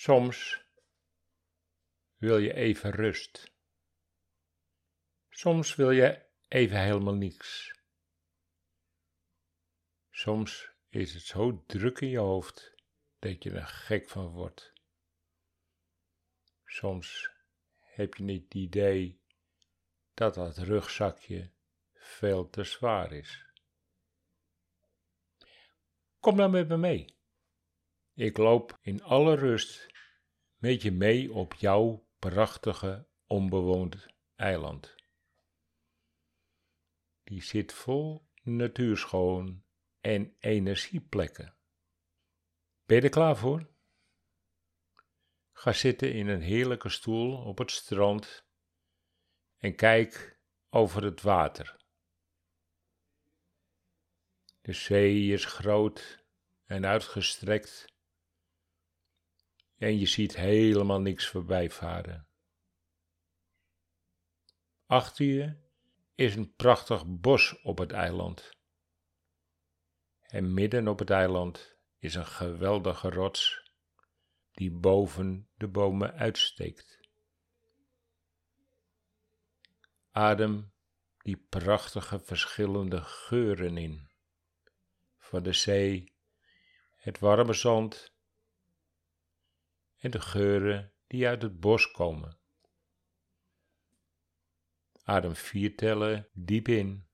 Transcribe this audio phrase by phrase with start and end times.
[0.00, 0.64] Soms
[2.16, 3.52] wil je even rust.
[5.28, 7.74] Soms wil je even helemaal niks.
[10.10, 12.74] Soms is het zo druk in je hoofd
[13.18, 14.72] dat je er gek van wordt.
[16.64, 17.30] Soms
[17.78, 19.20] heb je niet het idee
[20.14, 21.50] dat dat rugzakje
[21.92, 23.44] veel te zwaar is.
[26.20, 27.19] Kom dan met me mee.
[28.20, 29.86] Ik loop in alle rust
[30.56, 34.94] met je mee op jouw prachtige onbewoond eiland.
[37.22, 39.64] Die zit vol natuurschoon
[40.00, 41.56] en energieplekken.
[42.84, 43.70] Ben je er klaar voor?
[45.52, 48.46] Ga zitten in een heerlijke stoel op het strand
[49.56, 51.76] en kijk over het water.
[54.60, 56.24] De zee is groot
[56.64, 57.89] en uitgestrekt
[59.80, 62.28] en je ziet helemaal niks voorbij varen.
[64.86, 65.56] Achter je
[66.14, 68.50] is een prachtig bos op het eiland.
[70.20, 73.70] En midden op het eiland is een geweldige rots
[74.52, 77.08] die boven de bomen uitsteekt.
[80.10, 80.72] Adem
[81.18, 84.10] die prachtige verschillende geuren in.
[85.18, 86.14] Van de zee,
[86.96, 88.09] het warme zand
[90.00, 92.38] en de geuren die uit het bos komen.
[95.02, 97.08] Adem vier tellen diep in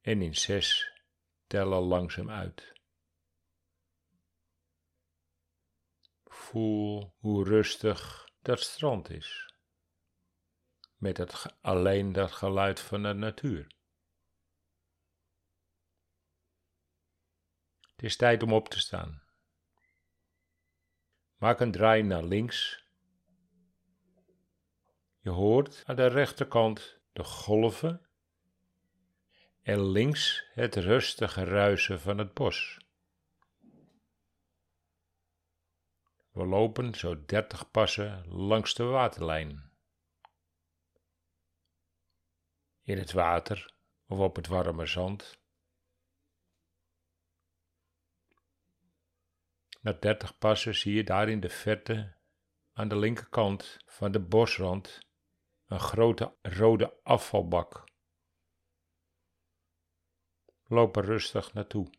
[0.00, 0.92] en in zes
[1.46, 2.72] tellen langzaam uit.
[6.24, 9.54] Voel hoe rustig dat strand is,
[10.96, 13.78] met het, alleen dat geluid van de natuur.
[17.80, 19.19] Het is tijd om op te staan.
[21.40, 22.84] Maak een draai naar links.
[25.20, 28.06] Je hoort aan de rechterkant de golven
[29.62, 32.78] en links het rustige ruisen van het bos.
[36.32, 39.70] We lopen zo dertig passen langs de waterlijn.
[42.82, 43.74] In het water
[44.06, 45.39] of op het warme zand
[49.80, 52.16] Na dertig passen zie je daar in de verte,
[52.72, 55.08] aan de linkerkant van de bosrand,
[55.66, 57.84] een grote rode afvalbak.
[60.66, 61.90] Loop er rustig naartoe.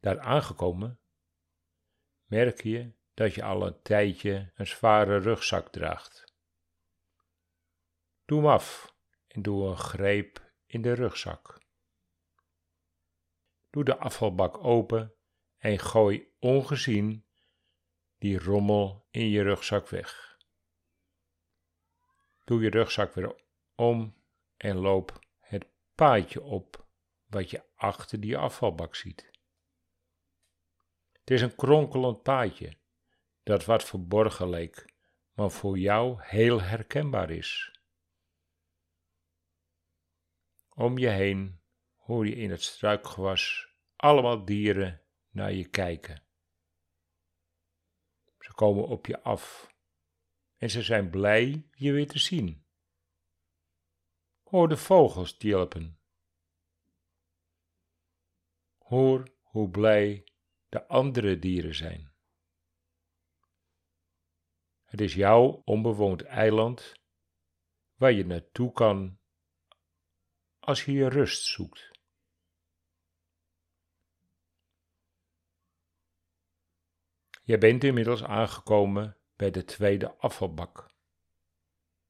[0.00, 1.00] Daar aangekomen
[2.24, 6.34] merk je dat je al een tijdje een zware rugzak draagt.
[8.24, 8.94] Doe hem af
[9.26, 11.67] en doe een greep in de rugzak.
[13.70, 15.14] Doe de afvalbak open
[15.58, 17.26] en gooi ongezien
[18.18, 20.36] die rommel in je rugzak weg.
[22.44, 23.42] Doe je rugzak weer
[23.74, 24.16] om
[24.56, 26.86] en loop het paadje op
[27.26, 29.30] wat je achter die afvalbak ziet.
[31.12, 32.76] Het is een kronkelend paadje
[33.42, 34.94] dat wat verborgen leek,
[35.32, 37.80] maar voor jou heel herkenbaar is.
[40.68, 41.57] Om je heen
[42.08, 46.22] hoor je in het struikgewas allemaal dieren naar je kijken.
[48.38, 49.74] Ze komen op je af
[50.56, 52.66] en ze zijn blij je weer te zien.
[54.42, 55.98] Hoor de vogels tjilpen.
[58.78, 60.24] Hoor hoe blij
[60.68, 62.12] de andere dieren zijn.
[64.84, 66.94] Het is jouw onbewoond eiland
[67.94, 69.18] waar je naartoe kan
[70.58, 71.87] als je je rust zoekt.
[77.48, 80.90] Je bent inmiddels aangekomen bij de tweede afvalbak.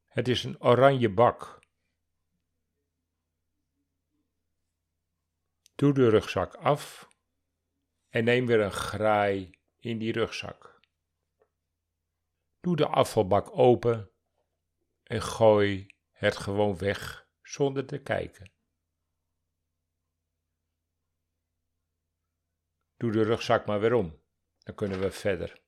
[0.05, 1.59] Het is een oranje bak.
[5.75, 7.09] Doe de rugzak af
[8.09, 10.81] en neem weer een graai in die rugzak.
[12.61, 14.11] Doe de afvalbak open
[15.03, 18.53] en gooi het gewoon weg zonder te kijken.
[22.97, 24.27] Doe de rugzak maar weer om.
[24.69, 25.61] Dan kunnen we verder.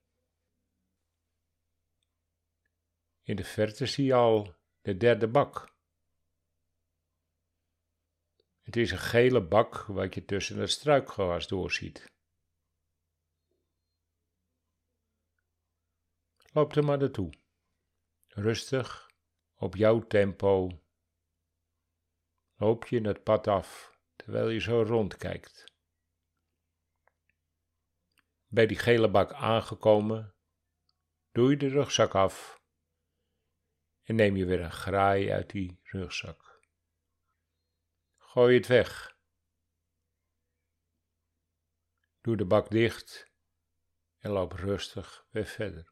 [3.21, 5.75] In de verte zie je al de derde bak.
[8.61, 12.11] Het is een gele bak wat je tussen het struikgewas doorziet.
[16.51, 17.33] Loop er maar naartoe.
[18.27, 19.11] Rustig,
[19.55, 20.81] op jouw tempo.
[22.55, 25.70] Loop je het pad af terwijl je zo rondkijkt.
[28.53, 30.35] Bij die gele bak aangekomen,
[31.31, 32.61] doe je de rugzak af
[34.03, 36.61] en neem je weer een graai uit die rugzak.
[38.17, 39.17] Gooi het weg.
[42.21, 43.31] Doe de bak dicht
[44.17, 45.91] en loop rustig weer verder.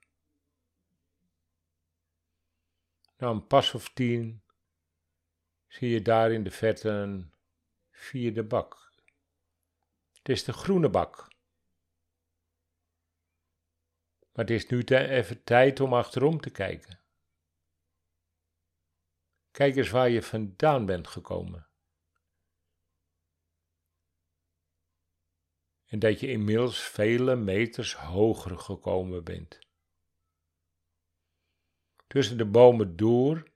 [3.17, 4.43] Na een pas of tien
[5.67, 7.33] zie je daar in de verte een
[7.91, 8.93] vierde bak.
[10.13, 11.28] Het is de groene bak.
[14.39, 16.99] Maar het is nu even tijd om achterom te kijken.
[19.51, 21.69] Kijk eens waar je vandaan bent gekomen.
[25.85, 29.59] En dat je inmiddels vele meters hoger gekomen bent.
[32.07, 33.51] Tussen de bomen door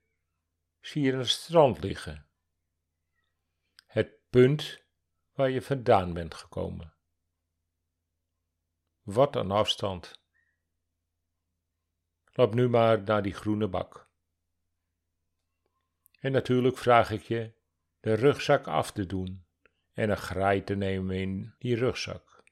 [0.80, 2.30] zie je een strand liggen.
[3.86, 4.84] Het punt
[5.32, 6.96] waar je vandaan bent gekomen.
[9.02, 10.23] Wat een afstand.
[12.34, 14.08] Loop nu maar naar die groene bak.
[16.20, 17.54] En natuurlijk vraag ik je
[18.00, 19.46] de rugzak af te doen
[19.94, 22.44] en een graai te nemen in die rugzak.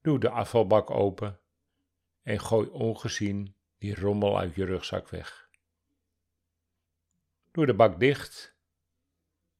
[0.00, 1.40] Doe de afvalbak open
[2.22, 5.50] en gooi ongezien die rommel uit je rugzak weg.
[7.50, 8.56] Doe de bak dicht,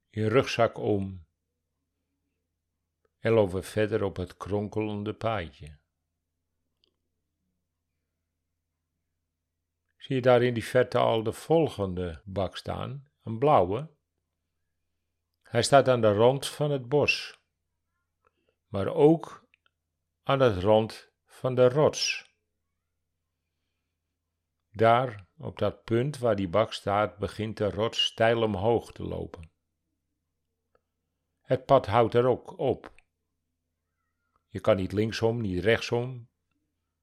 [0.09, 1.27] je rugzak om
[3.19, 5.77] en loop verder op het kronkelende paadje.
[10.09, 13.89] Zie je daar in die verte al de volgende bak staan, een blauwe?
[15.41, 17.39] Hij staat aan de rand van het bos,
[18.67, 19.47] maar ook
[20.23, 22.33] aan het rand van de rots.
[24.69, 29.51] Daar, op dat punt waar die bak staat, begint de rots steil omhoog te lopen.
[31.41, 32.93] Het pad houdt er ook op.
[34.47, 36.29] Je kan niet linksom, niet rechtsom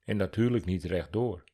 [0.05, 1.45] en natuurlijk niet rechtdoor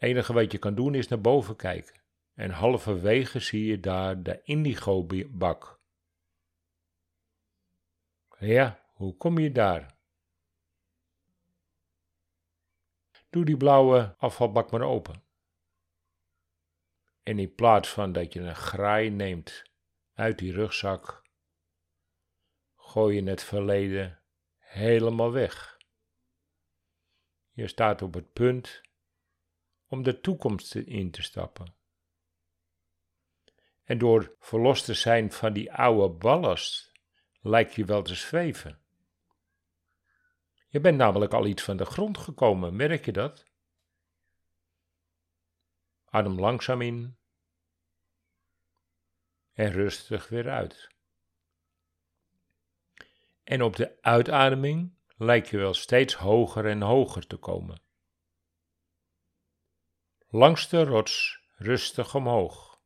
[0.00, 2.00] enige wat je kan doen is naar boven kijken.
[2.34, 5.80] En halverwege zie je daar de indigo-bak.
[8.38, 9.98] Ja, hoe kom je daar?
[13.30, 15.22] Doe die blauwe afvalbak maar open.
[17.22, 19.62] En in plaats van dat je een graai neemt
[20.14, 21.22] uit die rugzak,
[22.76, 24.22] gooi je het verleden
[24.58, 25.78] helemaal weg.
[27.50, 28.80] Je staat op het punt
[29.90, 31.74] om de toekomst in te stappen.
[33.84, 36.92] En door verlost te zijn van die oude ballast,
[37.40, 38.80] lijkt je wel te zweven.
[40.68, 43.44] Je bent namelijk al iets van de grond gekomen, merk je dat?
[46.04, 47.16] Adem langzaam in
[49.52, 50.88] en rustig weer uit.
[53.44, 57.88] En op de uitademing lijkt je wel steeds hoger en hoger te komen
[60.32, 62.80] langs de rots rustig omhoog.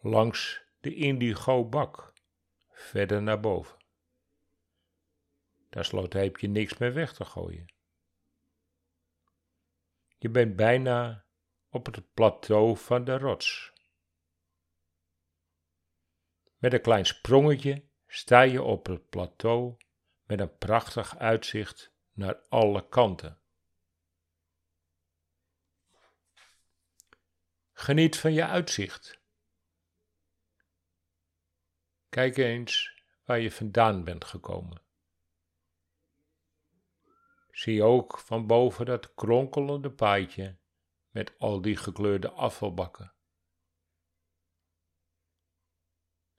[0.00, 2.12] Langs de indigo-bak,
[2.70, 3.76] verder naar boven.
[5.70, 7.74] Daar sloot heb je niks meer weg te gooien.
[10.18, 11.24] Je bent bijna
[11.68, 13.72] op het plateau van de rots.
[16.56, 19.76] Met een klein sprongetje sta je op het plateau
[20.22, 23.41] met een prachtig uitzicht naar alle kanten.
[27.82, 29.20] Geniet van je uitzicht.
[32.08, 34.82] Kijk eens waar je vandaan bent gekomen.
[37.50, 40.58] Zie ook van boven dat kronkelende paadje
[41.10, 43.14] met al die gekleurde afvalbakken.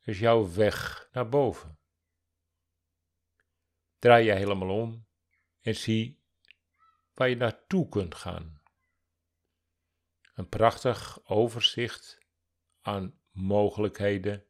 [0.01, 1.79] is jouw weg naar boven.
[3.99, 5.07] Draai je helemaal om
[5.61, 6.23] en zie
[7.13, 8.62] waar je naartoe kunt gaan.
[10.33, 12.17] Een prachtig overzicht
[12.81, 14.45] aan mogelijkheden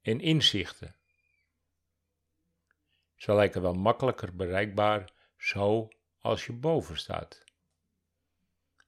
[0.00, 0.96] en inzichten.
[3.14, 7.44] Ze lijken wel makkelijker bereikbaar zo als je boven staat.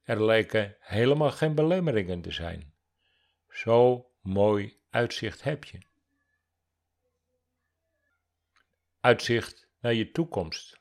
[0.02, 2.74] Er lijken helemaal geen belemmeringen te zijn.
[3.48, 5.78] Zo mooi uitzicht heb je.
[9.00, 10.80] Uitzicht naar je toekomst,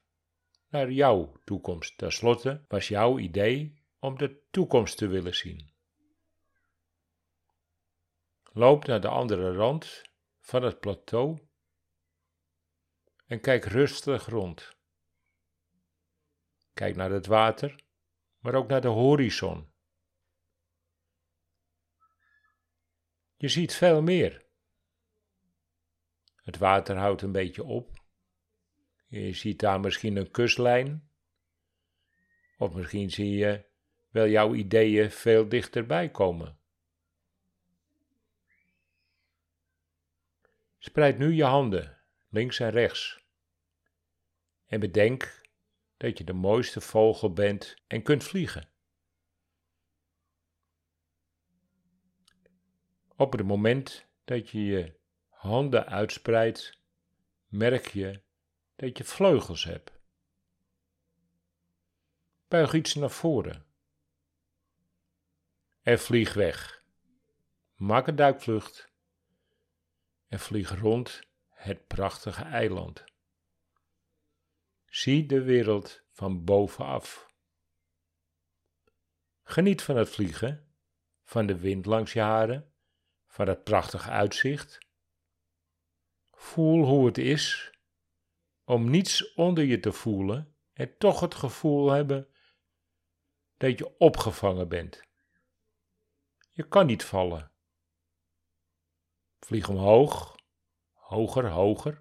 [0.69, 1.97] naar jouw toekomst.
[1.97, 5.73] Ten slotte was jouw idee om de toekomst te willen zien.
[8.43, 10.01] Loop naar de andere rand
[10.39, 11.47] van het plateau
[13.25, 14.77] en kijk rustig rond.
[16.73, 17.83] Kijk naar het water,
[18.39, 19.71] maar ook naar de horizon.
[23.35, 24.47] Je ziet veel meer.
[26.35, 28.03] Het water houdt een beetje op.
[29.07, 31.11] Je ziet daar misschien een kustlijn.
[32.57, 33.68] Of misschien zie je
[34.09, 36.57] wel jouw ideeën veel dichterbij komen.
[40.77, 41.97] Spreid nu je handen,
[42.29, 43.19] links en rechts.
[44.65, 45.41] En bedenk
[45.97, 48.69] dat je de mooiste vogel bent en kunt vliegen.
[53.15, 54.93] Op het moment dat je je
[55.29, 56.79] handen uitspreidt,
[57.47, 58.21] merk je
[58.75, 59.91] dat je vleugels hebt.
[62.47, 63.68] Buig iets naar voren
[65.89, 66.83] en vlieg weg.
[67.75, 68.91] Maak een duikvlucht
[70.27, 71.19] en vlieg rond
[71.49, 73.03] het prachtige eiland.
[74.85, 77.33] Zie de wereld van bovenaf.
[79.43, 80.73] Geniet van het vliegen,
[81.23, 82.73] van de wind langs je haren,
[83.27, 84.77] van het prachtige uitzicht.
[86.31, 87.73] Voel hoe het is
[88.63, 92.27] om niets onder je te voelen en toch het gevoel hebben
[93.57, 95.07] dat je opgevangen bent.
[96.59, 97.51] Je kan niet vallen.
[99.39, 100.35] Vlieg omhoog,
[100.91, 101.99] hoger, hoger.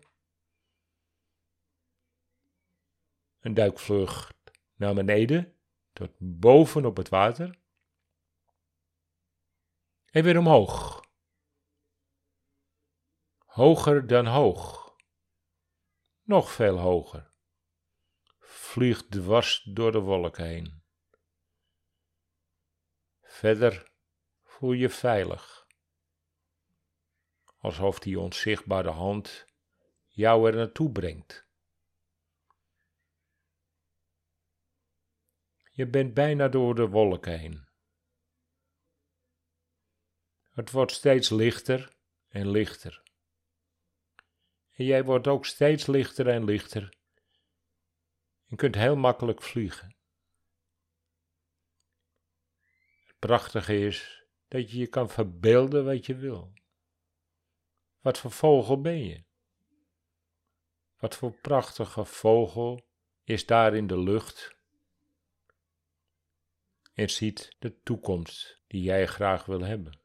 [3.39, 5.59] Een duikvlucht naar beneden,
[5.93, 7.61] tot boven op het water.
[10.05, 11.05] En weer omhoog.
[13.45, 14.97] Hoger dan hoog.
[16.23, 17.33] Nog veel hoger.
[18.39, 20.83] Vlieg dwars door de wolken heen.
[23.21, 23.88] Verder
[24.59, 25.67] voel je veilig.
[27.59, 29.47] Alsof die onzichtbare hand
[30.07, 31.47] jou er naartoe brengt.
[35.71, 37.69] Je bent bijna door de wolken heen.
[40.51, 41.97] Het wordt steeds lichter
[42.29, 43.03] en lichter.
[44.71, 46.97] En jij wordt ook steeds lichter en lichter.
[48.45, 49.97] Je kunt heel makkelijk vliegen.
[53.07, 54.18] Het prachtige is
[54.49, 56.53] dat je je kan verbeelden wat je wil.
[58.01, 59.23] Wat voor vogel ben je?
[60.99, 62.87] Wat voor prachtige vogel
[63.25, 64.57] is daar in de lucht
[66.93, 70.01] en ziet de toekomst die jij graag wil hebben.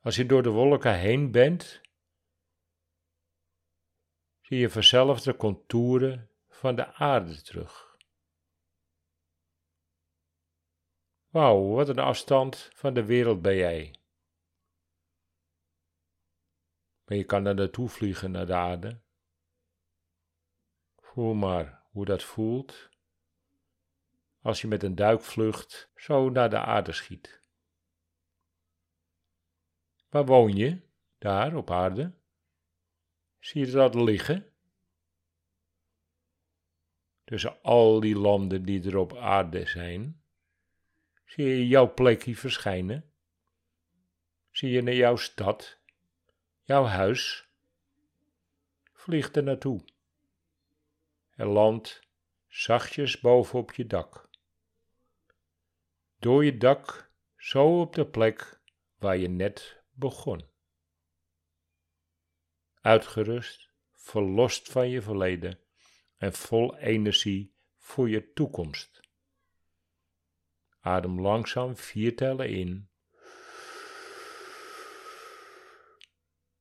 [0.00, 1.80] Als je door de wolken heen bent,
[4.40, 7.87] zie je vanzelf de contouren van de aarde terug.
[11.28, 13.94] Wauw, wat een afstand van de wereld ben jij.
[17.04, 19.00] Maar je kan er naartoe vliegen naar de aarde.
[20.96, 22.88] Voel maar hoe dat voelt
[24.40, 27.40] als je met een duikvlucht zo naar de aarde schiet.
[30.08, 30.80] Waar woon je?
[31.18, 32.14] Daar op aarde?
[33.38, 34.52] Zie je dat liggen?
[37.24, 40.22] Tussen al die landen die er op aarde zijn,
[41.28, 43.12] zie je jouw plekje verschijnen?
[44.50, 45.78] Zie je naar jouw stad,
[46.62, 47.48] jouw huis?
[48.92, 49.84] Vlieg er naartoe
[51.38, 52.00] en land
[52.46, 54.30] zachtjes bovenop je dak.
[56.18, 58.60] Door je dak zo op de plek
[58.98, 60.48] waar je net begon.
[62.80, 65.58] Uitgerust, verlost van je verleden
[66.16, 69.07] en vol energie voor je toekomst.
[70.88, 72.88] Adem langzaam vier tellen in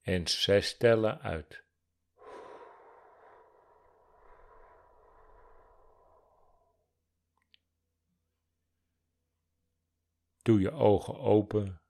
[0.01, 1.63] en zes tellen uit.
[10.41, 11.81] Doe je ogen open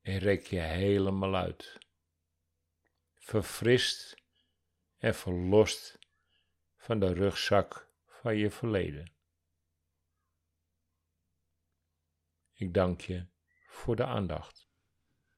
[0.00, 1.78] en rek je helemaal uit.
[3.14, 4.16] Verfrist
[4.98, 5.98] en verlost
[6.76, 9.13] van de rugzak van je verleden.
[12.54, 13.26] Ik dank je
[13.66, 14.68] voor de aandacht.